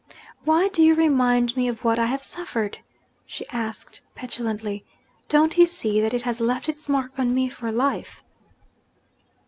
'Why 0.45 0.67
do 0.69 0.81
you 0.81 0.95
remind 0.95 1.55
me 1.55 1.67
of 1.67 1.83
what 1.83 1.99
I 1.99 2.07
have 2.07 2.23
suffered?' 2.23 2.79
she 3.27 3.47
asked 3.49 4.01
petulantly. 4.15 4.83
'Don't 5.29 5.59
you 5.59 5.67
see 5.67 6.01
that 6.01 6.15
it 6.15 6.23
has 6.23 6.41
left 6.41 6.67
its 6.67 6.89
mark 6.89 7.11
on 7.19 7.35
me 7.35 7.49
for 7.49 7.71
life?' 7.71 8.23